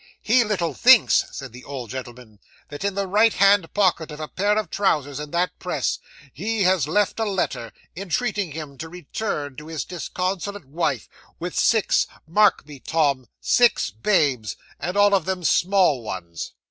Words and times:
'"He 0.23 0.43
little 0.43 0.73
thinks," 0.73 1.25
said 1.31 1.53
the 1.53 1.63
old 1.63 1.91
gentleman, 1.91 2.39
"that 2.69 2.83
in 2.83 2.95
the 2.95 3.05
right 3.05 3.33
hand 3.35 3.71
pocket 3.75 4.09
of 4.09 4.19
a 4.19 4.27
pair 4.27 4.57
of 4.57 4.71
trousers 4.71 5.19
in 5.19 5.29
that 5.29 5.59
press, 5.59 5.99
he 6.33 6.63
has 6.63 6.87
left 6.87 7.19
a 7.19 7.23
letter, 7.23 7.71
entreating 7.95 8.53
him 8.53 8.79
to 8.79 8.89
return 8.89 9.55
to 9.57 9.67
his 9.67 9.85
disconsolate 9.85 10.65
wife, 10.65 11.07
with 11.37 11.55
six 11.55 12.07
mark 12.25 12.65
me, 12.65 12.79
Tom 12.79 13.27
six 13.39 13.91
babes, 13.91 14.57
and 14.79 14.97
all 14.97 15.13
of 15.13 15.25
them 15.25 15.43
small 15.43 16.01
ones." 16.01 16.53